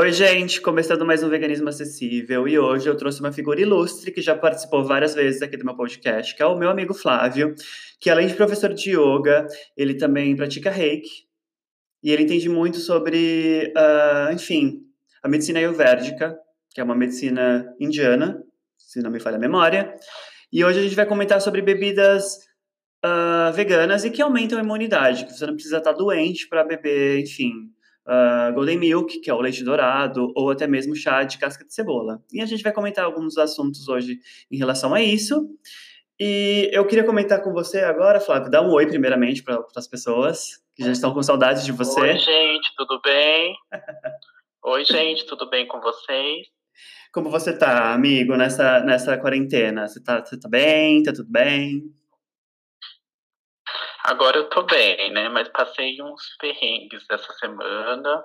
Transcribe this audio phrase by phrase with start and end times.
[0.00, 4.22] Oi, gente, começando mais um Veganismo Acessível e hoje eu trouxe uma figura ilustre que
[4.22, 7.54] já participou várias vezes aqui do meu podcast, que é o meu amigo Flávio,
[8.00, 11.26] que além de professor de yoga, ele também pratica reiki
[12.02, 14.80] e ele entende muito sobre, uh, enfim,
[15.22, 16.34] a medicina ayurvédica,
[16.70, 18.42] que é uma medicina indiana,
[18.78, 19.94] se não me falha a memória.
[20.50, 22.36] E hoje a gente vai comentar sobre bebidas
[23.04, 27.20] uh, veganas e que aumentam a imunidade, que você não precisa estar doente para beber,
[27.20, 27.52] enfim,
[28.06, 31.74] uh, golden milk, que é o leite dourado, ou até mesmo chá de casca de
[31.74, 32.22] cebola.
[32.32, 34.18] E a gente vai comentar alguns assuntos hoje
[34.50, 35.48] em relação a isso.
[36.18, 40.60] E eu queria comentar com você agora, Flávio, dá um oi primeiramente para as pessoas
[40.74, 42.00] que já estão com saudade de você.
[42.00, 43.54] Oi, gente, tudo bem?
[44.64, 46.46] oi, gente, tudo bem com vocês?
[47.12, 49.88] Como você tá, amigo, nessa, nessa quarentena?
[49.88, 51.02] Você tá, você tá bem?
[51.02, 51.90] Tá tudo bem?
[54.04, 55.28] Agora eu tô bem, né?
[55.28, 58.24] Mas passei uns perrengues essa semana,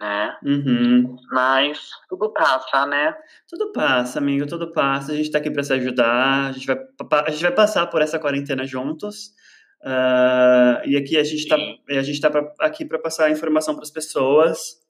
[0.00, 0.36] né?
[0.42, 1.16] Uhum.
[1.30, 3.14] Mas tudo passa, né?
[3.48, 5.12] Tudo passa, amigo, tudo passa.
[5.12, 6.48] A gente tá aqui para se ajudar.
[6.48, 6.78] A gente vai,
[7.26, 9.32] a gente vai passar por essa quarentena juntos.
[9.80, 13.82] Uh, e aqui a gente está a gente tá pra, aqui para passar informação para
[13.82, 14.80] as pessoas,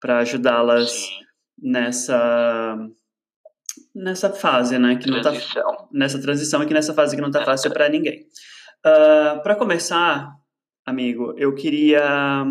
[0.00, 1.06] para ajudá-las
[1.58, 2.76] nessa
[3.94, 4.96] nessa fase, né?
[4.96, 5.62] Que transição.
[5.62, 8.26] não tá nessa transição e que nessa fase que não tá fácil para ninguém.
[8.86, 10.32] Ah, para começar,
[10.84, 12.44] amigo, eu queria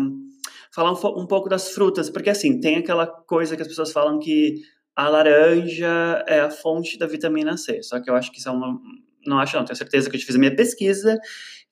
[0.70, 4.18] falar um, um, pouco das frutas, porque assim, tem aquela coisa que as pessoas falam
[4.18, 4.56] que
[4.94, 8.52] a laranja é a fonte da vitamina C, só que eu acho que isso é
[8.52, 8.78] uma,
[9.26, 11.18] não acho não, tenho certeza que eu fiz a minha pesquisa,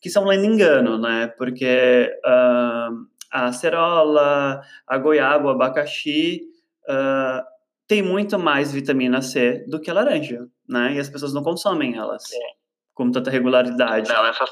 [0.00, 6.40] que isso é um engano, né, porque uh, a acerola, a goiaba, o abacaxi,
[6.88, 7.44] uh,
[7.86, 11.96] tem muito mais vitamina C do que a laranja, né, e as pessoas não consomem
[11.96, 12.32] elas.
[12.32, 12.63] É
[12.94, 14.08] com tanta regularidade.
[14.08, 14.50] Não, essas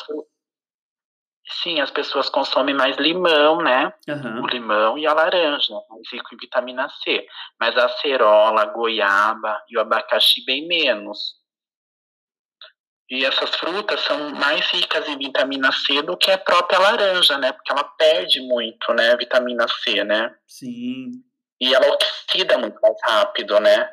[1.62, 3.92] Sim, as pessoas consomem mais limão, né?
[4.08, 4.42] Uhum.
[4.42, 7.26] O limão e a laranja, mais rico em vitamina C.
[7.58, 11.40] Mas a acerola, a goiaba e o abacaxi bem menos.
[13.10, 17.52] E essas frutas são mais ricas em vitamina C do que a própria laranja, né?
[17.52, 19.16] Porque ela perde muito, né?
[19.16, 20.34] Vitamina C, né?
[20.46, 21.10] Sim.
[21.60, 23.90] E ela oxida muito mais rápido, né?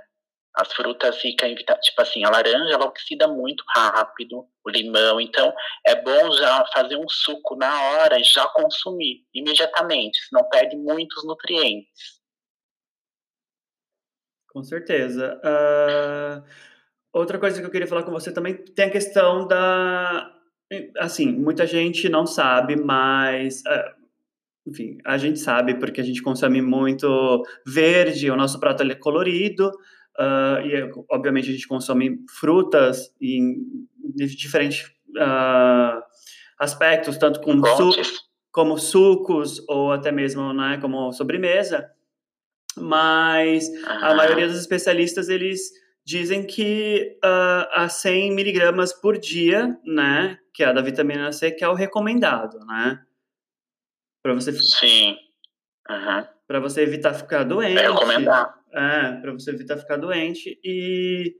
[0.55, 5.53] As frutas ficam, tipo assim, a laranja ela oxida muito rápido, o limão, então
[5.85, 11.23] é bom já fazer um suco na hora e já consumir imediatamente, senão perde muitos
[11.23, 12.19] nutrientes.
[14.51, 15.39] Com certeza.
[15.43, 16.43] Uh,
[17.13, 20.35] outra coisa que eu queria falar com você também tem a questão da.
[20.97, 23.61] Assim, muita gente não sabe, mas.
[23.61, 23.99] Uh,
[24.67, 29.71] enfim, a gente sabe porque a gente consome muito verde, o nosso prato é colorido,
[30.19, 34.85] Uh, e, obviamente, a gente consome frutas em diferentes
[35.15, 36.03] uh,
[36.59, 38.19] aspectos, tanto como, su
[38.51, 41.89] como sucos ou até mesmo né, como sobremesa.
[42.75, 45.71] Mas a maioria dos especialistas, eles
[46.05, 51.49] dizem que uh, a 100 miligramas por dia, né, que é a da vitamina C,
[51.49, 53.01] que é o recomendado, né?
[54.21, 54.51] Para você...
[54.51, 55.15] Sim.
[55.89, 56.27] Uhum.
[56.47, 57.79] Para você evitar ficar doente.
[57.79, 58.53] É recomendar.
[58.71, 60.59] É, para você evitar ficar doente.
[60.63, 61.35] E,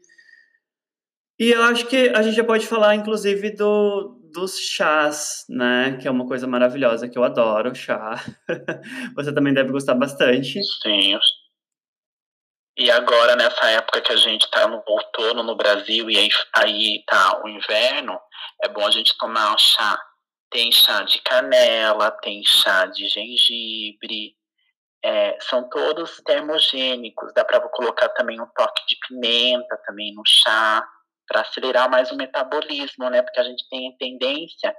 [1.40, 5.98] e eu acho que a gente já pode falar, inclusive, do, dos chás, né?
[6.02, 8.16] Que é uma coisa maravilhosa, que eu adoro chá.
[9.16, 10.59] você também deve gostar bastante.
[10.82, 11.18] Sim.
[12.78, 17.04] E agora, nessa época que a gente está no outono no Brasil e aí, aí
[17.06, 18.18] tá o inverno,
[18.64, 20.02] é bom a gente tomar um chá.
[20.50, 24.34] Tem chá de canela, tem chá de gengibre,
[25.04, 30.86] é, são todos termogênicos, dá para colocar também um toque de pimenta também no chá,
[31.28, 33.22] para acelerar mais o metabolismo, né?
[33.22, 34.76] Porque a gente tem tendência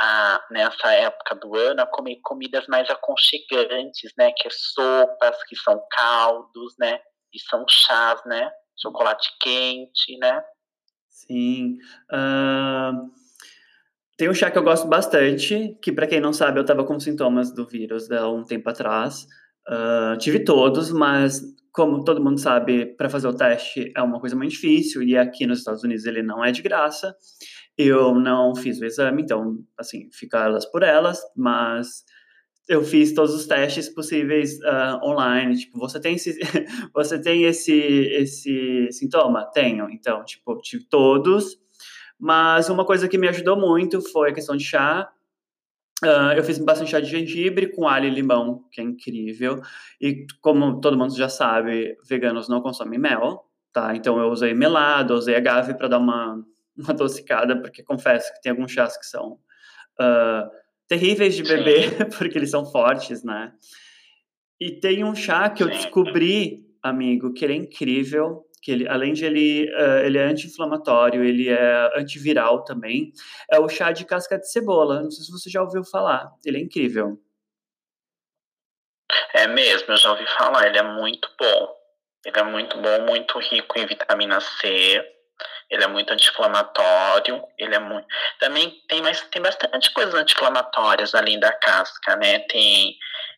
[0.00, 4.32] a, nessa época do ano a comer comidas mais aconchegantes, né?
[4.36, 7.00] Que é sopas, que são caldos, né?
[7.32, 8.50] E são chás, né?
[8.80, 10.42] Chocolate quente, né?
[11.08, 11.78] Sim.
[12.12, 13.10] Uh,
[14.18, 16.98] tem um chá que eu gosto bastante, que para quem não sabe, eu estava com
[16.98, 19.26] sintomas do vírus há um tempo atrás.
[19.68, 21.42] Uh, tive todos, mas
[21.72, 25.46] como todo mundo sabe, para fazer o teste é uma coisa muito difícil e aqui
[25.46, 27.14] nos Estados Unidos ele não é de graça.
[27.76, 32.04] Eu não fiz o exame, então, assim, fica elas por elas, mas
[32.68, 35.56] eu fiz todos os testes possíveis uh, online.
[35.56, 36.38] Tipo, você tem esse,
[36.94, 39.44] você tem esse, esse sintoma?
[39.52, 39.90] Tenho.
[39.90, 41.58] Então, tipo, tive todos.
[42.18, 45.08] Mas uma coisa que me ajudou muito foi a questão de chá.
[46.04, 49.60] Uh, eu fiz bastante chá de gengibre com alho e limão, que é incrível.
[50.00, 53.96] E como todo mundo já sabe, veganos não consomem mel, tá?
[53.96, 56.34] Então eu usei melado, usei agave para dar uma,
[56.76, 59.38] uma adocicada, porque confesso que tem alguns chás que são
[59.98, 60.50] uh,
[60.86, 63.52] terríveis de beber, porque eles são fortes, né?
[64.60, 69.12] E tem um chá que eu descobri, amigo, que ele é incrível, que ele, além
[69.12, 73.12] de ele, uh, ele é anti-inflamatório, ele é antiviral também,
[73.48, 75.02] é o chá de casca de cebola.
[75.02, 76.32] Não sei se você já ouviu falar.
[76.44, 77.16] Ele é incrível.
[79.32, 80.66] É mesmo, eu já ouvi falar.
[80.66, 81.76] Ele é muito bom.
[82.24, 85.00] Ele é muito bom, muito rico em vitamina C.
[85.70, 87.40] Ele é muito anti-inflamatório.
[87.56, 88.08] Ele é muito.
[88.40, 92.40] Também tem mais, tem bastante coisas anti-inflamatórias além da casca, né?
[92.40, 92.96] Tem,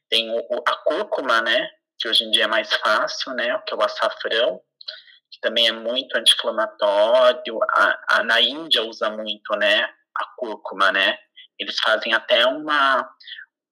[0.09, 1.69] tem o, a cúrcuma, né?
[1.99, 3.63] Que hoje em dia é mais fácil, né?
[3.67, 4.63] Que é o açafrão
[5.31, 7.59] que também é muito anti-inflamatório.
[8.25, 9.85] na Índia usa muito, né,
[10.17, 11.19] a cúrcuma, né?
[11.59, 13.09] Eles fazem até uma,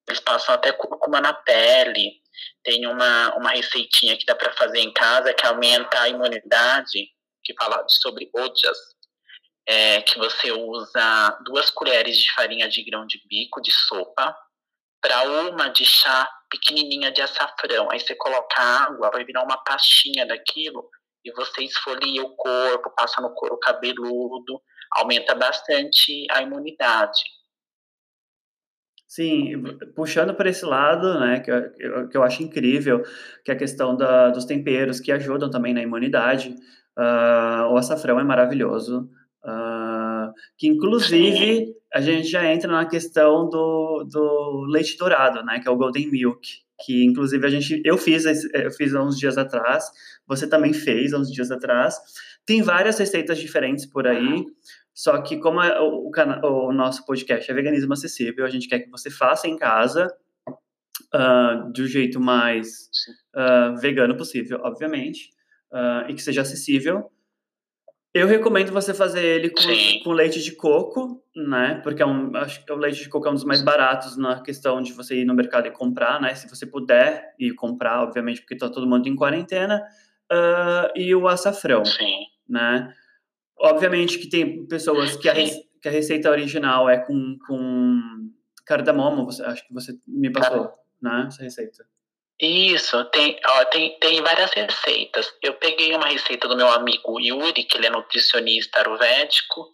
[0.09, 2.21] eles passam até cúrcuma na pele.
[2.63, 7.09] Tem uma, uma receitinha que dá para fazer em casa que aumenta a imunidade,
[7.45, 8.77] que fala sobre ojas,
[9.67, 14.37] é, que você usa duas colheres de farinha de grão de bico de sopa
[15.01, 17.91] para uma de chá pequenininha de açafrão.
[17.91, 20.89] Aí você coloca água, vai virar uma pastinha daquilo
[21.27, 24.61] e você esfolia o corpo, passa no couro cabeludo,
[24.93, 27.21] aumenta bastante a imunidade.
[29.09, 29.63] Sim,
[29.95, 33.03] puxando para esse lado, né, que eu, que eu acho incrível,
[33.45, 36.55] que é a questão da, dos temperos que ajudam também na imunidade.
[36.99, 39.09] Uh, o açafrão é maravilhoso,
[39.45, 45.69] uh, que inclusive a gente já entra na questão do, do leite dourado, né, que
[45.69, 49.39] é o golden milk, que inclusive a gente, eu fiz, eu fiz há uns dias
[49.39, 49.85] atrás,
[50.27, 51.97] você também fez há uns dias atrás.
[52.45, 54.45] Tem várias receitas diferentes por aí,
[54.95, 58.81] só que como é o, o, o nosso podcast é veganismo acessível, a gente quer
[58.81, 60.09] que você faça em casa
[61.15, 62.89] uh, do jeito mais
[63.35, 65.31] uh, vegano possível, obviamente,
[65.73, 67.11] uh, e que seja acessível.
[68.17, 69.61] Eu recomendo você fazer ele com,
[70.03, 71.83] com, leite de coco, né?
[71.85, 74.41] Porque é um, acho que o leite de coco é um dos mais baratos na
[74.41, 76.35] questão de você ir no mercado e comprar, né?
[76.35, 79.83] Se você puder ir comprar, obviamente, porque está todo mundo em quarentena
[80.33, 82.25] uh, e o açafrão, Sim.
[82.49, 82.91] né?
[83.59, 88.01] Obviamente que tem pessoas que a, que a receita original é com, com
[88.65, 90.73] cardamomo, você, acho que você me passou,
[91.03, 91.87] né, essa receita.
[92.39, 95.35] Isso, tem, ó, tem, tem várias receitas.
[95.43, 99.73] Eu peguei uma receita do meu amigo Yuri, que ele é nutricionista ayurvédico,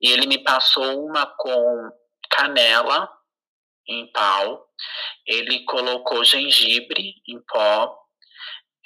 [0.00, 1.90] e ele me passou uma com
[2.30, 3.10] canela
[3.88, 4.66] em pau,
[5.26, 7.98] ele colocou gengibre em pó,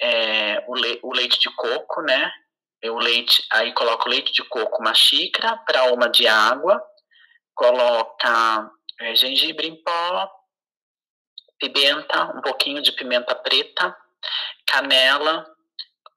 [0.01, 2.31] é, o, le, o leite de coco, né?
[2.85, 6.81] O leite, aí coloca o leite de coco uma xícara para uma de água,
[7.53, 10.31] coloca é, gengibre em pó,
[11.61, 13.95] pimenta, um pouquinho de pimenta preta,
[14.65, 15.45] canela,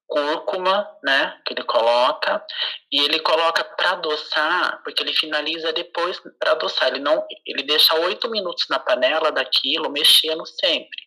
[0.06, 2.44] cúrcuma, né, que ele coloca,
[2.90, 7.94] e ele coloca para adoçar, porque ele finaliza depois para adoçar, ele não, ele deixa
[7.96, 11.04] oito minutos na panela daquilo, mexendo sempre.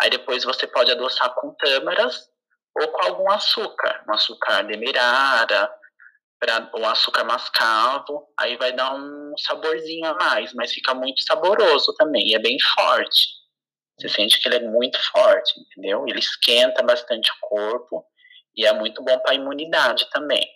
[0.00, 2.28] Aí depois você pode adoçar com tâmaras
[2.74, 5.70] ou com algum açúcar, um açúcar demerara,
[6.38, 11.94] pra, um açúcar mascavo, aí vai dar um saborzinho a mais, mas fica muito saboroso
[11.94, 13.28] também, e é bem forte.
[13.98, 16.04] Você sente que ele é muito forte, entendeu?
[16.06, 18.04] Ele esquenta bastante o corpo
[18.54, 20.46] e é muito bom para a imunidade também.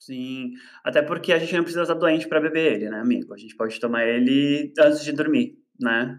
[0.00, 3.34] Sim, até porque a gente não precisa estar doente para beber ele, né, amigo?
[3.34, 6.18] A gente pode tomar ele antes de dormir, né?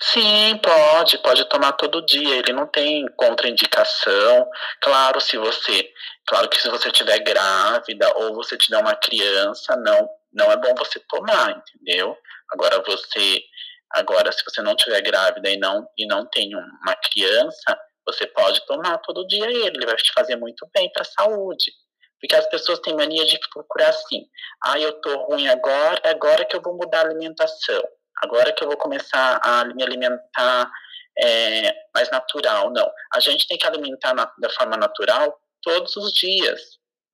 [0.00, 2.36] Sim, pode, pode tomar todo dia.
[2.36, 4.48] Ele não tem contraindicação.
[4.80, 5.90] Claro, se você,
[6.26, 10.72] claro que se você estiver grávida ou você tiver uma criança, não, não é bom
[10.76, 12.16] você tomar, entendeu?
[12.52, 13.42] Agora você,
[13.90, 17.76] agora se você não estiver grávida e não e não tem uma criança,
[18.06, 19.66] você pode tomar todo dia ele.
[19.66, 21.72] Ele vai te fazer muito bem para a saúde.
[22.20, 24.26] Porque as pessoas têm mania de procurar assim.
[24.64, 27.82] Ah, eu tô ruim agora, agora que eu vou mudar a alimentação
[28.22, 30.70] agora que eu vou começar a me alimentar
[31.18, 32.70] é, mais natural.
[32.72, 36.60] Não, a gente tem que alimentar na, da forma natural todos os dias,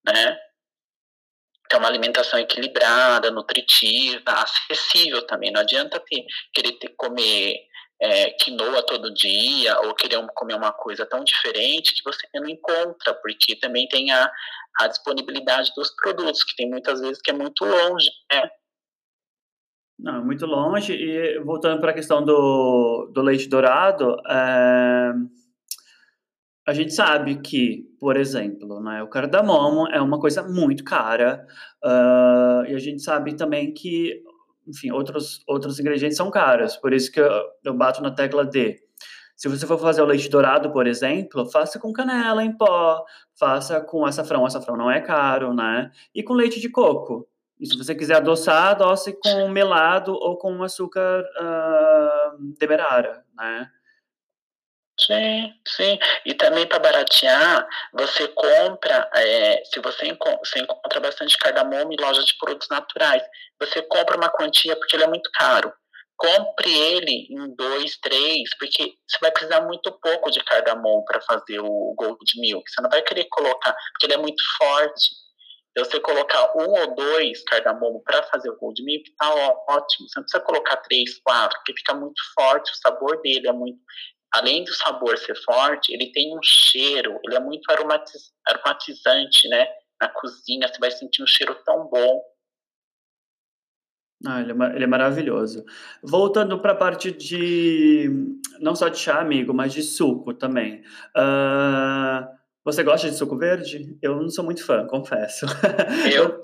[0.06, 0.38] né?
[1.66, 5.50] Então, uma alimentação equilibrada, nutritiva, acessível também.
[5.50, 7.58] Não adianta ter, querer ter, comer
[8.00, 13.14] é, quinoa todo dia ou querer comer uma coisa tão diferente que você não encontra,
[13.14, 14.30] porque também tem a,
[14.80, 18.50] a disponibilidade dos produtos, que tem muitas vezes que é muito longe, né?
[19.98, 20.92] Não, muito longe.
[20.92, 25.12] E voltando para a questão do, do leite dourado, é,
[26.66, 31.46] a gente sabe que, por exemplo, né, o cardamomo é uma coisa muito cara.
[31.84, 34.22] Uh, e a gente sabe também que,
[34.66, 36.76] enfim, outros, outros ingredientes são caros.
[36.76, 37.30] Por isso que eu,
[37.64, 38.80] eu bato na tecla D.
[39.36, 43.04] Se você for fazer o leite dourado, por exemplo, faça com canela em pó,
[43.38, 44.46] faça com açafrão.
[44.46, 45.90] Açafrão não é caro, né?
[46.14, 47.28] E com leite de coco.
[47.58, 53.70] E se você quiser adoçar, adoce com melado ou com açúcar uh, demerara, né?
[54.99, 55.99] Sim, sim.
[56.25, 62.00] E também para baratear, você compra, é, se você, encontra, você encontra bastante cardamomo em
[62.00, 63.23] lojas de produtos naturais,
[63.61, 65.73] você compra uma quantia porque ele é muito caro.
[66.16, 71.58] Compre ele em dois, três, porque você vai precisar muito pouco de cardamomo para fazer
[71.58, 72.70] o Gold Milk.
[72.70, 75.24] Você não vai querer colocar, porque ele é muito forte.
[75.76, 79.28] Então, você colocar um ou dois cardamomo para fazer o Gold Milk, tá
[79.69, 80.09] ótimo.
[80.09, 83.81] Você não precisa colocar três, quatro, porque fica muito forte, o sabor dele é muito
[84.35, 89.69] além do sabor ser forte, ele tem um cheiro, ele é muito aromatiz, aromatizante, né?
[90.00, 92.21] Na cozinha, você vai sentir um cheiro tão bom.
[94.26, 95.64] Ah, ele é, ele é maravilhoso.
[96.02, 98.11] Voltando para a parte de,
[98.59, 100.83] não só de chá, amigo, mas de suco também.
[101.16, 102.26] Uh,
[102.64, 103.99] você gosta de suco verde?
[104.02, 105.47] Eu não sou muito fã, confesso.
[106.12, 106.40] Eu,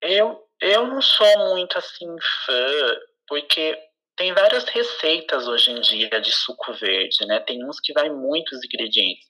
[0.00, 2.06] eu, eu não sou muito assim
[2.46, 2.96] fã,
[3.26, 3.76] porque
[4.16, 7.40] tem várias receitas hoje em dia de suco verde, né?
[7.40, 9.26] Tem uns que vai muitos ingredientes.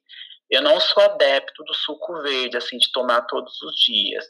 [0.50, 4.24] Eu não sou adepto do suco verde, assim, de tomar todos os dias.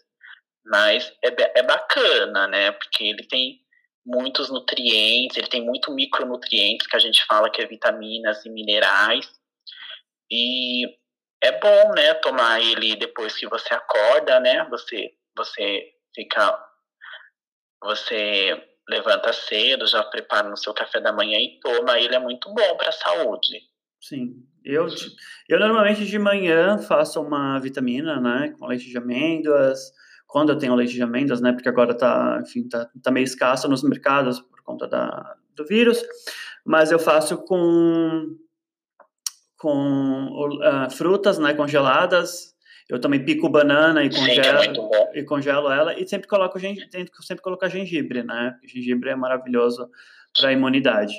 [0.64, 2.72] Mas é, é bacana, né?
[2.72, 3.60] Porque ele tem
[4.04, 9.30] muitos nutrientes, ele tem muito micronutrientes, que a gente fala que é vitaminas e minerais.
[10.30, 10.86] E
[11.42, 14.66] é bom, né, tomar ele depois que você acorda, né?
[14.70, 16.64] Você, você fica...
[17.82, 22.52] Você levanta cedo, já prepara no seu café da manhã e toma, ele é muito
[22.52, 23.60] bom para a saúde.
[24.00, 24.86] Sim, eu,
[25.48, 29.92] eu normalmente de manhã faço uma vitamina, né, com leite de amêndoas,
[30.26, 33.68] quando eu tenho leite de amêndoas, né, porque agora tá, enfim, tá, tá meio escasso
[33.68, 36.02] nos mercados por conta da, do vírus,
[36.64, 38.36] mas eu faço com
[39.58, 42.54] com uh, frutas, né, congeladas,
[42.88, 46.58] eu também pico banana e congelo, Sim, é e congelo ela e sempre coloco
[46.90, 48.58] tento sempre colocar gengibre, né?
[48.64, 49.90] Gengibre é maravilhoso
[50.34, 51.14] para a imunidade.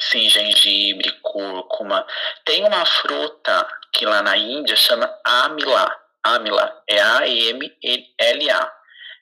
[0.00, 2.04] Sim, gengibre, cúrcuma.
[2.44, 5.94] Tem uma fruta que lá na Índia chama amila.
[6.24, 8.72] Amila é A-M-L-A.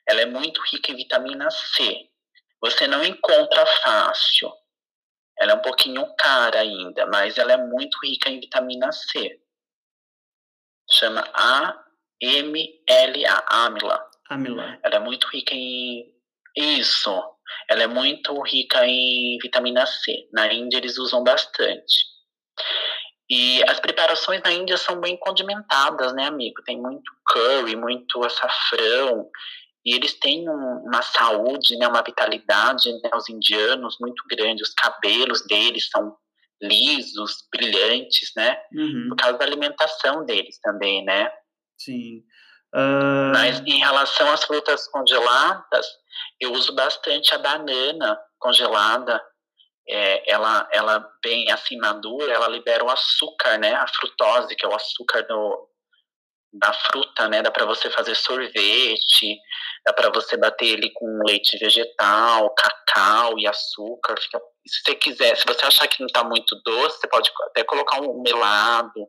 [0.07, 2.09] Ela é muito rica em vitamina C.
[2.61, 4.51] Você não encontra fácil.
[5.39, 9.39] Ela é um pouquinho cara ainda, mas ela é muito rica em vitamina C
[10.89, 12.55] chama A-M-L-A,
[13.49, 14.09] Amila.
[14.29, 14.79] Amila.
[14.83, 16.13] Ela é muito rica em.
[16.55, 17.11] Isso.
[17.69, 20.27] Ela é muito rica em vitamina C.
[20.33, 22.05] Na Índia eles usam bastante.
[23.29, 26.63] E as preparações na Índia são bem condimentadas, né, amigo?
[26.63, 29.29] Tem muito curry, muito açafrão.
[29.87, 34.61] E eles têm um, uma saúde, né, uma vitalidade, né, os indianos muito grande.
[34.61, 36.13] Os cabelos deles são
[36.61, 38.61] lisos, brilhantes, né?
[38.73, 39.05] Uhum.
[39.07, 41.31] Por causa da alimentação deles também, né?
[41.79, 42.17] Sim.
[42.75, 43.31] Uh...
[43.31, 45.87] Mas em relação às frutas congeladas,
[46.37, 49.23] eu uso bastante a banana congelada.
[49.89, 53.73] É, ela, ela bem assim madura, ela libera o açúcar, né?
[53.73, 55.69] A frutose, que é o açúcar do,
[56.53, 57.41] da fruta, né?
[57.41, 59.37] Dá para você fazer sorvete,
[59.85, 65.37] dá para você bater ele com leite vegetal, cacau e açúcar, fica se você quiser,
[65.37, 69.07] se você achar que não está muito doce, você pode até colocar um melado,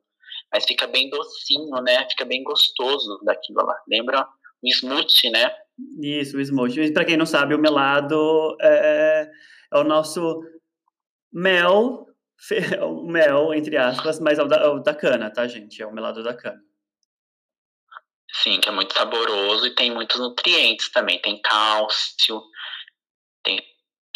[0.53, 2.09] mas fica bem docinho, né?
[2.09, 3.77] Fica bem gostoso daquilo lá.
[3.89, 4.27] Lembra
[4.63, 5.53] o smoothie, né?
[6.01, 6.93] Isso, o smoothie.
[6.93, 9.29] Para quem não sabe, o melado é,
[9.73, 10.43] é o nosso
[11.33, 12.07] mel,
[12.83, 15.83] o mel, entre aspas, mas é o da, é o da cana, tá, gente?
[15.83, 16.61] É o melado da cana.
[18.31, 21.21] Sim, que é muito saboroso e tem muitos nutrientes também.
[21.21, 22.43] Tem cálcio,
[23.43, 23.59] tem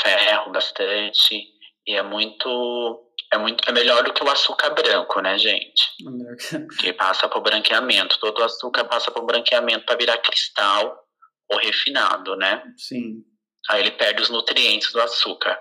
[0.00, 1.45] ferro bastante
[1.87, 5.83] e é muito é muito é melhor do que o açúcar branco, né, gente?
[6.81, 8.19] que passa por branqueamento.
[8.21, 11.02] Todo açúcar passa por branqueamento para virar cristal
[11.50, 12.62] ou refinado, né?
[12.76, 13.25] Sim.
[13.71, 15.59] Aí ele perde os nutrientes do açúcar.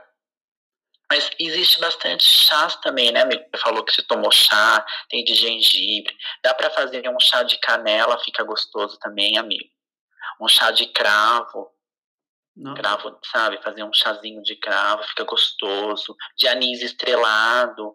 [1.12, 3.44] Mas existe bastante chás também, né, amigo?
[3.54, 6.16] Você falou que você tomou chá, tem de gengibre.
[6.42, 9.70] Dá para fazer um chá de canela, fica gostoso também, amigo.
[10.40, 11.70] Um chá de cravo,
[12.56, 12.76] não.
[12.76, 13.62] Cravo, sabe?
[13.62, 16.16] Fazer um chazinho de cravo, fica gostoso.
[16.38, 17.94] De anis estrelado,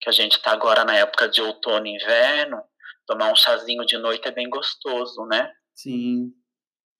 [0.00, 2.60] que a gente tá agora na época de outono e inverno.
[3.06, 5.52] Tomar um chazinho de noite é bem gostoso, né?
[5.72, 6.32] Sim.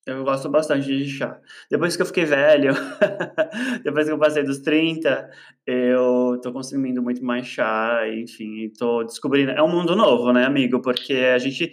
[0.06, 1.40] Eu gosto bastante de chá.
[1.68, 2.72] Depois que eu fiquei velho,
[3.82, 5.28] depois que eu passei dos 30,
[5.66, 9.50] eu tô consumindo muito mais chá, enfim, tô descobrindo.
[9.50, 10.80] É um mundo novo, né, amigo?
[10.80, 11.72] Porque a gente.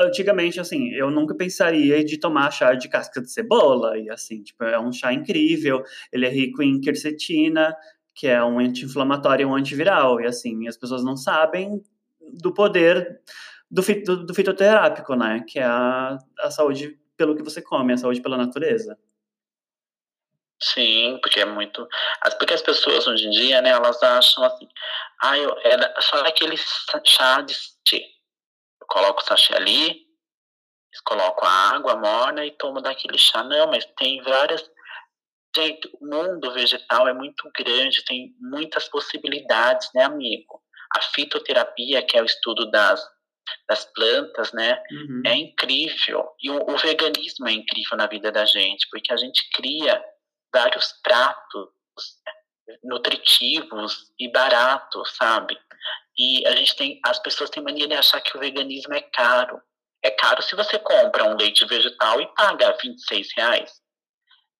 [0.00, 4.64] Antigamente, assim, eu nunca pensaria de tomar chá de casca de cebola, e assim, tipo,
[4.64, 7.74] é um chá incrível, ele é rico em quercetina,
[8.14, 11.82] que é um anti-inflamatório e um antiviral, e assim, as pessoas não sabem
[12.40, 13.20] do poder
[13.70, 15.44] do, fito, do fitoterápico, né?
[15.46, 18.96] Que é a, a saúde pelo que você come, a saúde pela natureza.
[20.60, 21.86] Sim, porque é muito.
[22.38, 24.68] Porque as pessoas hoje em dia, né, elas acham assim,
[25.22, 26.56] Ah, eu, é só aquele
[27.04, 28.04] chá de tchê.
[28.80, 30.06] Eu coloco o sachê ali,
[31.04, 33.44] coloco a água morna e tomo daquele chá.
[33.44, 34.68] Não, mas tem várias.
[35.56, 40.62] Gente, o mundo vegetal é muito grande, tem muitas possibilidades, né, amigo?
[40.96, 43.00] A fitoterapia, que é o estudo das,
[43.68, 45.22] das plantas, né, uhum.
[45.26, 46.28] é incrível.
[46.42, 50.02] E o, o veganismo é incrível na vida da gente, porque a gente cria
[50.52, 51.68] vários pratos
[52.84, 55.58] nutritivos e baratos, sabe?
[56.18, 59.60] E a gente tem, as pessoas têm mania de achar que o veganismo é caro.
[60.02, 63.72] É caro se você compra um leite vegetal e paga 26 reais.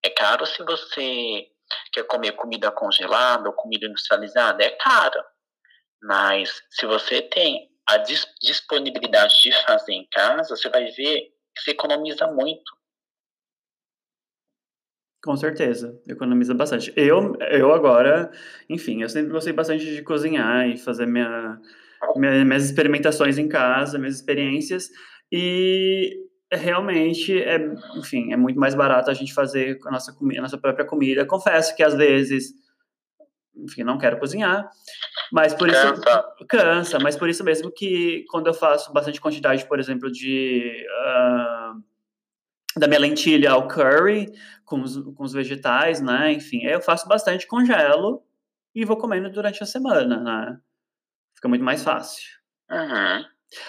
[0.05, 1.49] É caro se você
[1.93, 4.65] quer comer comida congelada ou comida industrializada.
[4.65, 5.23] É caro.
[6.03, 7.97] Mas se você tem a
[8.43, 12.77] disponibilidade de fazer em casa, você vai ver que você economiza muito.
[15.25, 16.93] Com certeza, economiza bastante.
[16.95, 18.31] Eu, eu agora,
[18.69, 21.59] enfim, eu sempre gostei bastante de cozinhar e fazer minha,
[22.15, 24.91] minha, minhas experimentações em casa, minhas experiências,
[25.33, 27.59] e realmente, é,
[27.97, 31.27] enfim, é muito mais barato a gente fazer a nossa, a nossa própria comida.
[31.27, 32.53] Confesso que às vezes,
[33.59, 34.69] enfim, não quero cozinhar,
[35.33, 36.25] mas por isso cansa.
[36.49, 41.83] cansa, mas por isso mesmo que quando eu faço bastante quantidade, por exemplo, de uh,
[42.79, 44.33] da minha lentilha ao curry
[44.65, 46.33] com os, com os vegetais, né?
[46.33, 48.23] Enfim, eu faço bastante, congelo
[48.75, 50.59] e vou comendo durante a semana, né?
[51.35, 52.39] Fica muito mais fácil.
[52.71, 53.25] Uhum.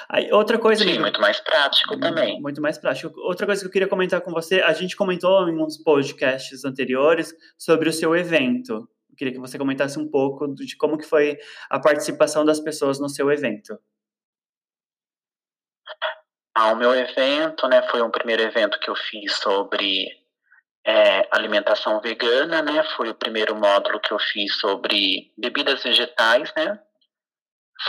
[0.10, 0.84] Aí, outra coisa.
[0.84, 2.42] Sim, muito mais prático também.
[2.42, 3.18] Muito mais prático.
[3.22, 7.34] Outra coisa que eu queria comentar com você, a gente comentou em uns podcasts anteriores
[7.58, 8.90] sobre o seu evento.
[9.20, 11.38] Queria que você comentasse um pouco de como que foi
[11.70, 13.78] a participação das pessoas no seu evento.
[16.56, 20.08] Ah, o meu evento, né, foi um primeiro evento que eu fiz sobre
[20.86, 26.82] é, alimentação vegana, né, foi o primeiro módulo que eu fiz sobre bebidas vegetais, né,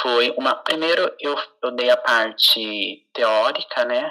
[0.01, 4.11] foi uma, primeiro eu, eu dei a parte teórica, né,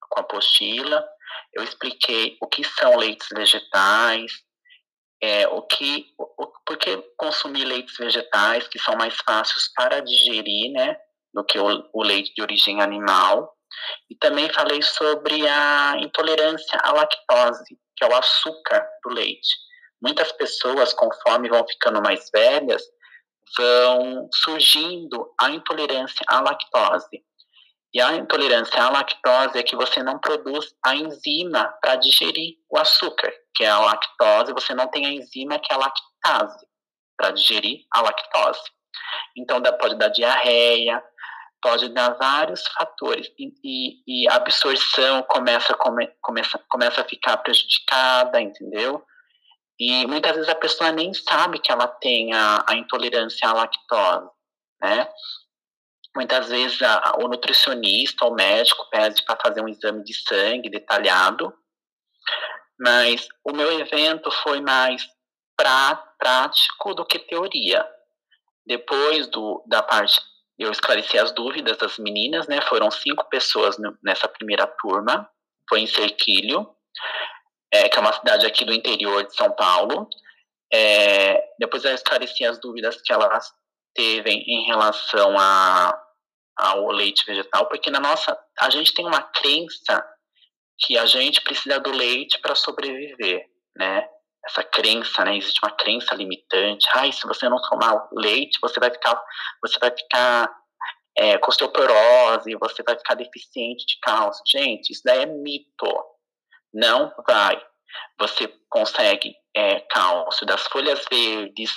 [0.00, 1.06] com a apostila,
[1.52, 4.32] eu expliquei o que são leites vegetais,
[5.20, 10.72] é, o que, o, por que consumir leites vegetais, que são mais fáceis para digerir,
[10.72, 10.96] né,
[11.32, 13.54] do que o, o leite de origem animal,
[14.10, 19.48] e também falei sobre a intolerância à lactose, que é o açúcar do leite.
[20.02, 22.82] Muitas pessoas, conforme vão ficando mais velhas,
[23.56, 27.24] vão surgindo a intolerância à lactose.
[27.92, 32.76] E a intolerância à lactose é que você não produz a enzima para digerir o
[32.76, 36.66] açúcar, que é a lactose, você não tem a enzima que é a lactase
[37.16, 38.62] para digerir a lactose.
[39.36, 41.02] Então pode dar diarreia,
[41.62, 47.38] pode dar vários fatores e, e, e a absorção começa, come, começa, começa a ficar
[47.38, 49.02] prejudicada, entendeu?
[49.78, 54.30] E muitas vezes a pessoa nem sabe que ela tem a, a intolerância à lactose,
[54.80, 55.08] né?
[56.14, 61.52] Muitas vezes a, o nutricionista, o médico pede para fazer um exame de sangue detalhado,
[62.78, 65.06] mas o meu evento foi mais
[65.56, 67.86] pra, prático do que teoria.
[68.66, 70.20] Depois do, da parte
[70.58, 72.60] eu esclareci as dúvidas das meninas, né?
[72.62, 75.28] Foram cinco pessoas nessa primeira turma.
[75.68, 76.68] Foi em Cerquilho,
[77.72, 80.08] é, que é uma cidade aqui do interior de São Paulo.
[80.72, 83.52] É, depois eu esclareci as dúvidas que elas
[83.94, 86.00] teve em relação a,
[86.56, 90.04] ao leite vegetal, porque na nossa a gente tem uma crença
[90.78, 94.08] que a gente precisa do leite para sobreviver, né?
[94.46, 95.36] essa crença, né?
[95.36, 96.86] Existe uma crença limitante.
[96.94, 99.20] Ai, se você não tomar leite, você vai ficar,
[99.62, 100.54] você vai ficar
[101.16, 104.42] é, com osteoporose, você vai ficar deficiente de cálcio.
[104.46, 105.88] Gente, isso daí é mito.
[106.72, 107.60] Não vai.
[108.18, 111.72] Você consegue é, cálcio das folhas verdes,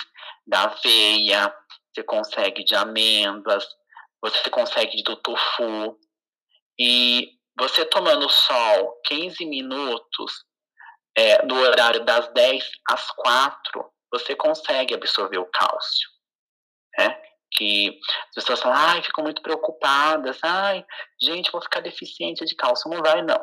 [0.46, 1.54] da aveia,
[1.94, 3.66] você consegue de amêndoas,
[4.20, 5.98] você consegue do tofu.
[6.78, 10.44] E você tomando sol 15 minutos
[11.16, 16.08] é, no horário das 10 às 4, você consegue absorver o cálcio.
[16.96, 17.20] Né?
[17.52, 20.84] Que as pessoas falam, ai, ficam muito preocupadas, ai,
[21.20, 22.90] gente, vou ficar deficiente de cálcio.
[22.90, 23.42] Não vai, não.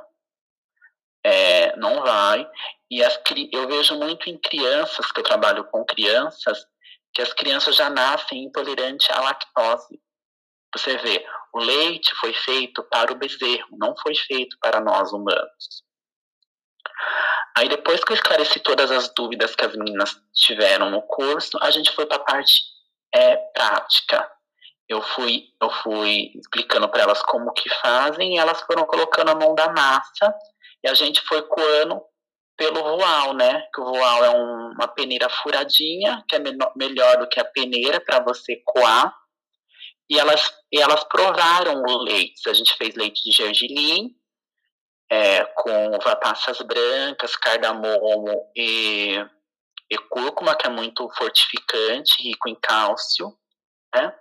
[1.25, 2.47] É, não vai.
[2.89, 3.19] E as,
[3.51, 6.65] eu vejo muito em crianças, que eu trabalho com crianças,
[7.13, 9.99] que as crianças já nascem intolerantes à lactose.
[10.75, 15.85] Você vê, o leite foi feito para o bezerro, não foi feito para nós humanos.
[17.57, 21.71] Aí depois que eu esclareci todas as dúvidas que as meninas tiveram no curso, a
[21.71, 22.61] gente foi para a parte
[23.13, 24.29] é, prática.
[24.87, 29.35] Eu fui, eu fui explicando para elas como que fazem e elas foram colocando a
[29.35, 30.35] mão da massa
[30.83, 32.01] e a gente foi coando
[32.57, 33.65] pelo voal, né?
[33.73, 36.39] Que o voal é um, uma peneira furadinha, que é
[36.75, 39.13] melhor do que a peneira para você coar.
[40.09, 42.47] E elas, e elas provaram o leite.
[42.49, 44.15] A gente fez leite de gergelim,
[45.09, 49.23] é, com passas brancas, cardamomo e,
[49.89, 53.35] e cúrcuma, que é muito fortificante, rico em cálcio.
[53.93, 54.13] Né?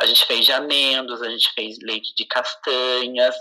[0.00, 3.34] A gente fez de amêndoas, a gente fez leite de castanhas,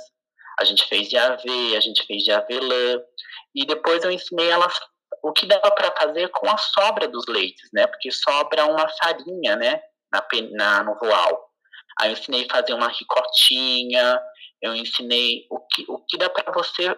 [0.60, 3.02] a gente fez de aveia, a gente fez de avelã.
[3.54, 4.80] E depois eu ensinei elas
[5.22, 7.88] o que dava para fazer com a sobra dos leites, né?
[7.88, 9.82] Porque sobra uma farinha, né?
[10.12, 11.45] Na, na, no voal.
[12.00, 14.22] Aí eu ensinei a fazer uma ricotinha,
[14.62, 16.98] eu ensinei o que, o que dá para você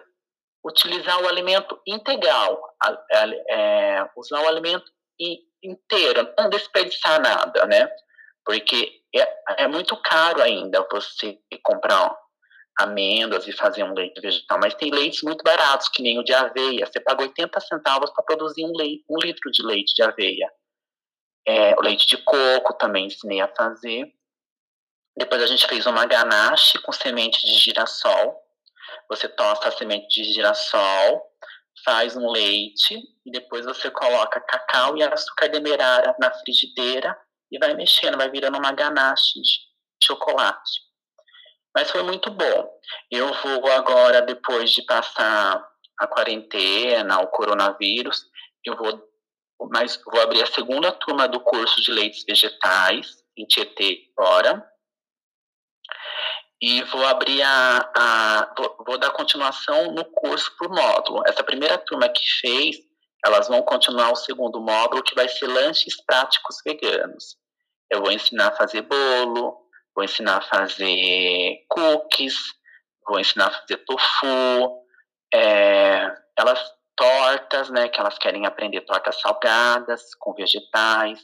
[0.64, 4.90] utilizar o alimento integral, a, a, é, usar o alimento
[5.62, 7.88] inteiro, não desperdiçar nada, né?
[8.44, 12.16] Porque é, é muito caro ainda você comprar
[12.78, 16.32] amêndoas e fazer um leite vegetal, mas tem leites muito baratos, que nem o de
[16.32, 16.86] aveia.
[16.86, 20.48] Você paga 80 centavos para produzir um, leite, um litro de leite de aveia.
[21.46, 24.12] É, o leite de coco também ensinei a fazer.
[25.18, 28.40] Depois a gente fez uma ganache com semente de girassol.
[29.10, 31.22] Você tosta a semente de girassol,
[31.84, 37.18] faz um leite e depois você coloca cacau e açúcar demerara na frigideira
[37.50, 39.58] e vai mexendo, vai virando uma ganache de
[40.06, 40.82] chocolate.
[41.74, 42.70] Mas foi muito bom.
[43.10, 48.22] Eu vou agora, depois de passar a quarentena, o coronavírus,
[48.64, 49.02] eu vou,
[49.68, 54.64] mas vou abrir a segunda turma do curso de leites vegetais em Tietê agora
[56.60, 61.22] e vou abrir a, a vou, vou, dar continuação no curso por módulo.
[61.26, 62.76] Essa primeira turma que fez,
[63.24, 67.36] elas vão continuar o segundo módulo, que vai ser lanches práticos veganos.
[67.90, 69.56] Eu vou ensinar a fazer bolo,
[69.94, 72.36] vou ensinar a fazer cookies,
[73.06, 74.82] vou ensinar a fazer tofu,
[75.32, 76.60] é, elas
[76.96, 81.20] tortas, né, que elas querem aprender tortas salgadas com vegetais.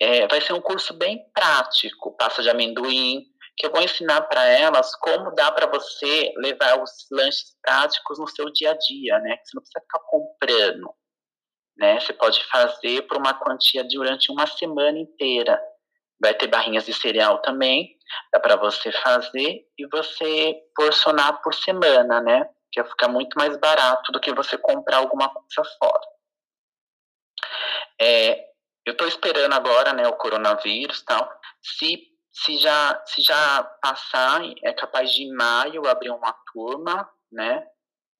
[0.00, 3.24] É, vai ser um curso bem prático, pasta de amendoim,
[3.56, 8.28] que eu vou ensinar para elas como dá para você levar os lanches práticos no
[8.28, 9.38] seu dia a dia, né?
[9.42, 10.94] Você não precisa ficar comprando,
[11.76, 11.98] né?
[11.98, 15.60] Você pode fazer por uma quantia durante uma semana inteira.
[16.20, 17.96] Vai ter barrinhas de cereal também,
[18.32, 22.48] dá para você fazer e você porcionar por semana, né?
[22.72, 26.06] Que vai ficar muito mais barato do que você comprar alguma coisa fora.
[28.00, 28.46] É,
[28.84, 31.28] eu estou esperando agora, né, o coronavírus, tal.
[31.60, 37.66] Se se já, se já passar, é capaz de em maio abrir uma turma, né?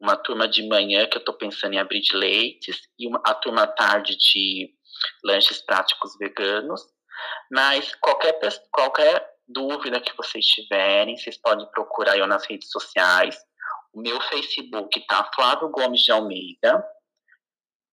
[0.01, 3.35] Uma turma de manhã que eu estou pensando em abrir de leites e uma, a
[3.35, 4.71] turma à tarde de
[5.23, 6.81] lanches práticos veganos.
[7.51, 8.39] Mas qualquer,
[8.73, 13.39] qualquer dúvida que vocês tiverem, vocês podem procurar eu nas redes sociais.
[13.93, 16.83] O meu Facebook tá Flávio Gomes de Almeida.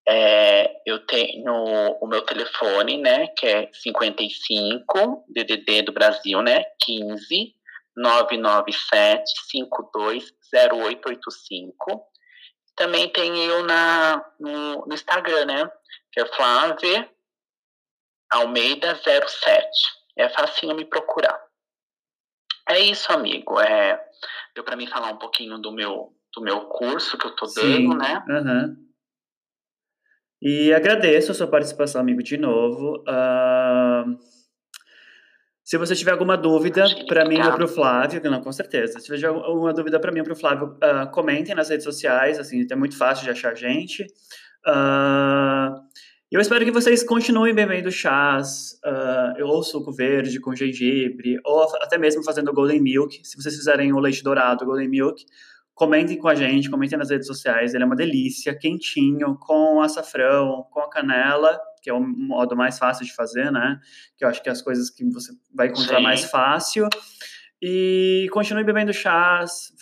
[0.06, 1.54] É, eu tenho
[2.02, 7.56] o meu telefone, né, que é 55 DDD do Brasil, né, 15
[7.96, 12.04] 997 520885.
[12.76, 15.72] Também tem eu na, no, no Instagram, né,
[16.12, 17.10] que é Flávia
[18.30, 19.66] Almeida 07.
[20.18, 21.42] É facinho me procurar.
[22.68, 23.60] É isso, amigo.
[23.60, 24.04] É,
[24.56, 27.62] deu para mim falar um pouquinho do meu, do meu curso que eu tô dando,
[27.62, 27.96] Sim.
[27.98, 28.24] né?
[28.28, 28.76] Uhum.
[30.46, 33.02] E agradeço a sua participação, amigo, de novo.
[33.08, 34.18] Uh,
[35.64, 39.00] se você tiver alguma dúvida para mim ou para o Flávio, não, com certeza.
[39.00, 42.38] Se tiver alguma dúvida para mim ou para o Flávio, uh, comentem nas redes sociais,
[42.38, 44.04] assim, é muito fácil de achar a gente.
[44.68, 45.80] Uh,
[46.30, 51.98] eu espero que vocês continuem bebendo chás, uh, ou suco verde com gengibre, ou até
[51.98, 53.22] mesmo fazendo golden milk.
[53.24, 55.24] Se vocês fizerem o leite dourado, golden milk,
[55.84, 57.74] Comentem com a gente, comentem nas redes sociais.
[57.74, 62.80] Ele é uma delícia, quentinho, com açafrão, com a canela, que é o modo mais
[62.80, 63.78] fácil de fazer, né?
[64.18, 66.04] Que eu acho que é as coisas que você vai encontrar Sim.
[66.04, 66.88] mais fácil.
[67.62, 69.74] E continue bebendo chás,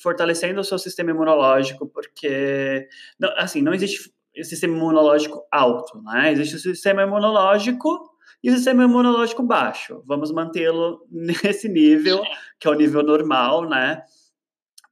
[0.00, 4.12] fortalecendo o seu sistema imunológico, porque, não, assim, não existe
[4.44, 6.30] sistema imunológico alto, né?
[6.30, 7.98] Existe o sistema imunológico
[8.44, 10.04] e o sistema imunológico baixo.
[10.06, 12.22] Vamos mantê-lo nesse nível,
[12.60, 14.04] que é o nível normal, né?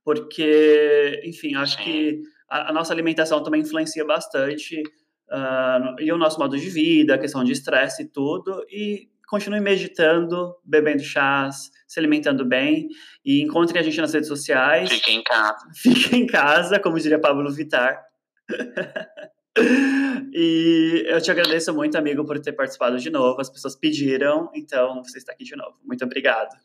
[0.06, 4.80] Porque, enfim, acho que a, a nossa alimentação também influencia bastante
[5.28, 9.58] uh, e o nosso modo de vida, a questão de estresse e tudo, e continue
[9.58, 12.86] meditando, bebendo chás, se alimentando bem
[13.24, 14.88] e encontre a gente nas redes sociais.
[14.88, 15.66] Fique em casa.
[15.74, 18.00] Fique em casa, como diria Pablo Vittar.
[20.32, 23.40] e eu te agradeço muito, amigo, por ter participado de novo.
[23.40, 25.74] As pessoas pediram, então você está aqui de novo.
[25.84, 26.56] Muito obrigado.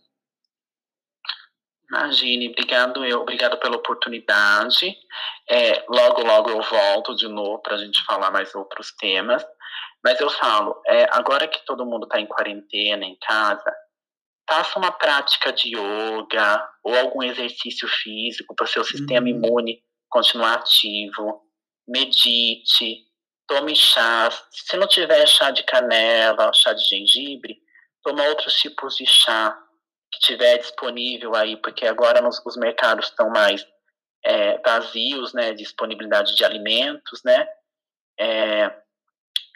[1.91, 4.95] Imagine, obrigado eu, obrigado pela oportunidade.
[5.49, 9.45] É, logo, logo eu volto de novo para a gente falar mais outros temas.
[10.04, 13.75] Mas eu falo, é, agora que todo mundo está em quarentena, em casa,
[14.49, 19.36] faça uma prática de yoga ou algum exercício físico para o seu sistema uhum.
[19.36, 21.41] imune continuar ativo.
[21.88, 23.06] Medite,
[23.47, 24.30] tome chá.
[24.49, 27.60] Se não tiver chá de canela, chá de gengibre,
[28.01, 29.58] toma outros tipos de chá
[30.12, 33.65] que tiver disponível aí, porque agora nos, os mercados estão mais
[34.24, 37.47] é, vazios, né, disponibilidade de alimentos, né,
[38.19, 38.71] é,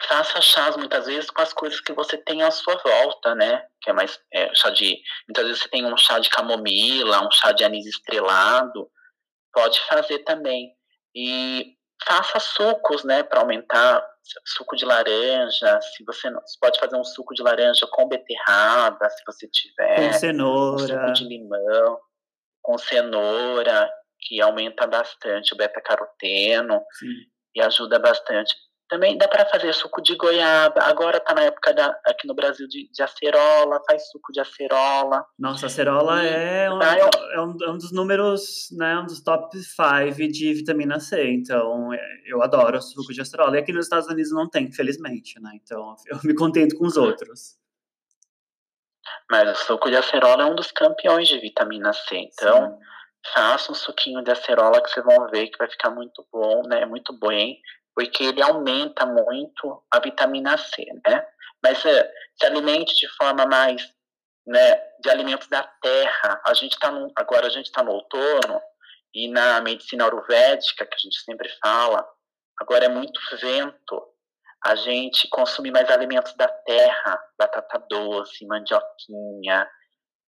[0.08, 3.90] faça chás muitas vezes com as coisas que você tem à sua volta, né, que
[3.90, 7.52] é mais é, chá de, muitas vezes você tem um chá de camomila, um chá
[7.52, 8.90] de anis estrelado,
[9.52, 10.74] pode fazer também,
[11.14, 14.06] e faça sucos, né, para aumentar
[14.44, 19.08] suco de laranja, se você não, você pode fazer um suco de laranja com beterraba,
[19.08, 20.12] se você tiver.
[20.12, 20.82] Com cenoura.
[20.82, 22.00] Um suco de limão,
[22.62, 26.82] com cenoura, que aumenta bastante o beta-caroteno
[27.54, 28.54] e ajuda bastante.
[28.88, 30.80] Também dá para fazer suco de goiaba.
[30.82, 35.26] Agora está na época da, aqui no Brasil de, de, acerola, faz suco de acerola.
[35.36, 39.58] Nossa, acerola e, é, um, é, um, é um dos números, né, um dos top
[39.58, 41.32] 5 de vitamina C.
[41.32, 43.56] Então, é, eu adoro suco de acerola.
[43.56, 45.50] E aqui nos Estados Unidos não tem, infelizmente, né?
[45.54, 47.56] Então, eu me contento com os outros.
[49.28, 52.18] Mas o suco de acerola é um dos campeões de vitamina C.
[52.18, 52.78] Então, Sim.
[53.34, 56.86] faça um suquinho de acerola que vocês vão ver que vai ficar muito bom, né?
[56.86, 57.60] Muito bem
[57.96, 61.26] porque ele aumenta muito a vitamina C, né?
[61.62, 63.90] Mas uh, se alimente de forma mais,
[64.46, 66.40] né, de alimentos da terra.
[66.44, 68.60] A gente tá no, agora a gente está no outono
[69.14, 72.06] e na medicina ayurvédica que a gente sempre fala,
[72.60, 74.06] agora é muito vento.
[74.62, 79.66] A gente consome mais alimentos da terra, batata doce, mandioquinha,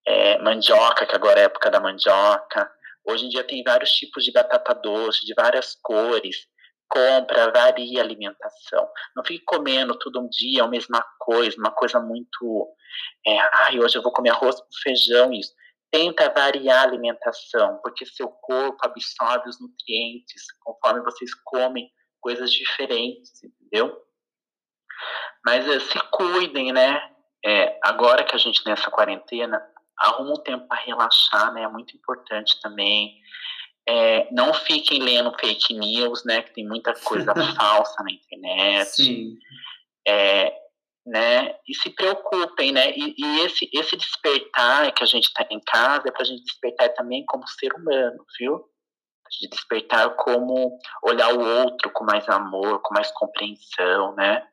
[0.06, 2.70] é, mandioca, que agora é a época da mandioca.
[3.06, 6.46] Hoje em dia tem vários tipos de batata doce, de várias cores
[6.88, 8.88] compra, varia a alimentação.
[9.14, 12.68] Não fique comendo todo um dia a mesma coisa, uma coisa muito.
[13.26, 15.52] É, ai, hoje eu vou comer arroz com feijão, isso.
[15.90, 23.42] Tenta variar a alimentação, porque seu corpo absorve os nutrientes conforme vocês comem coisas diferentes,
[23.42, 23.96] entendeu?
[25.44, 27.00] Mas é, se cuidem, né?
[27.44, 29.62] É, agora que a gente nessa quarentena,
[29.98, 31.62] arruma um tempo para relaxar, né?
[31.62, 33.20] É muito importante também.
[33.88, 36.42] É, não fiquem lendo fake news, né?
[36.42, 38.90] Que tem muita coisa falsa na internet.
[38.90, 39.38] Sim.
[40.06, 40.54] É,
[41.06, 41.54] né?
[41.66, 42.92] E se preocupem, né?
[42.94, 46.44] E, e, esse, esse despertar que a gente está em casa é para a gente
[46.44, 48.62] despertar também como ser humano, viu?
[49.40, 54.46] De despertar como olhar o outro com mais amor, com mais compreensão, né?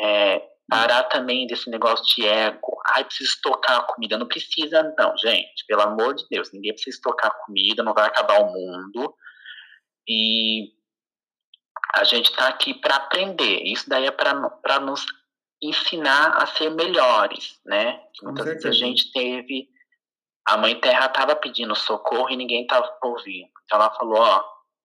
[0.00, 2.80] É, parar também desse negócio de ego.
[2.94, 4.18] Ai, preciso estocar a comida.
[4.18, 5.64] Não precisa, não, gente.
[5.66, 9.14] Pelo amor de Deus, ninguém precisa estocar a comida, não vai acabar o mundo.
[10.08, 10.72] E
[11.94, 13.62] a gente está aqui para aprender.
[13.64, 15.06] Isso daí é para nos
[15.62, 18.00] ensinar a ser melhores, né?
[18.22, 19.68] Muitas vezes a gente teve.
[20.46, 23.48] A Mãe Terra estava pedindo socorro e ninguém estava ouvindo.
[23.64, 24.44] Então ela falou: ó,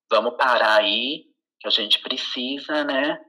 [0.09, 1.25] vamos parar aí,
[1.59, 3.19] que a gente precisa, né?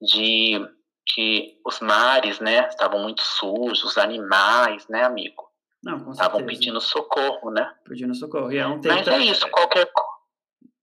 [0.00, 0.58] De
[1.06, 5.46] que os mares, né, estavam muito sujos, os animais, né, amigo?
[5.82, 7.72] Não, com Estavam pedindo socorro, né?
[7.84, 8.50] Pedindo socorro.
[8.50, 9.88] E é um Mas é isso, qualquer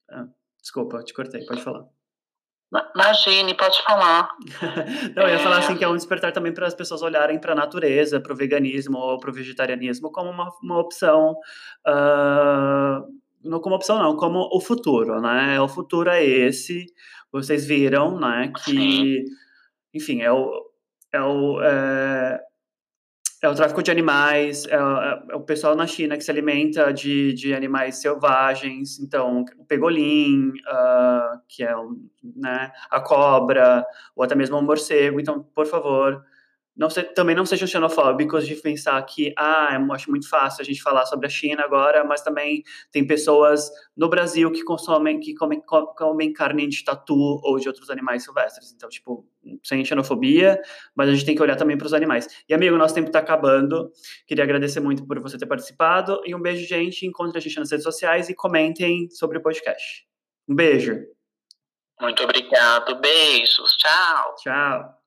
[0.10, 0.26] ah,
[0.62, 1.86] Desculpa, te cortei, pode falar.
[2.96, 4.30] Imagine, pode falar.
[5.16, 5.40] Não, eu ia é...
[5.40, 8.34] falar assim que é um despertar também para as pessoas olharem para a natureza, para
[8.34, 11.36] o veganismo ou para o vegetarianismo como uma, uma opção,
[11.86, 13.06] uh,
[13.44, 15.60] não como opção não, como o futuro, né?
[15.62, 16.86] O futuro é esse.
[17.32, 19.24] Vocês viram, né, que Sim
[19.94, 20.70] enfim, é o,
[21.12, 22.42] é o, é,
[23.44, 27.34] é o tráfico de animais, é, é, o pessoal na China que se alimenta de,
[27.34, 31.74] de animais selvagens, então o pegolim, uh, que é
[32.36, 36.26] né, a cobra, ou até mesmo o morcego, então, por favor,
[36.76, 40.66] não se, também não sejam xenofóbicos de pensar que, ah, eu acho muito fácil a
[40.66, 45.36] gente falar sobre a China agora, mas também tem pessoas no Brasil que consomem, que
[45.36, 48.74] comem, comem carne de tatu ou de outros animais silvestres.
[48.74, 49.28] Então, tipo,
[49.64, 50.60] sem xenofobia,
[50.96, 52.28] mas a gente tem que olhar também para os animais.
[52.50, 53.92] E, amigo, nosso tempo está acabando.
[54.26, 56.22] Queria agradecer muito por você ter participado.
[56.26, 57.06] E um beijo, gente.
[57.06, 60.08] Encontre a gente nas redes sociais e comentem sobre o podcast.
[60.48, 60.98] Um beijo.
[62.02, 63.00] Muito obrigado.
[63.00, 63.76] Beijos.
[63.78, 64.36] Tchau.
[64.38, 65.03] Tchau.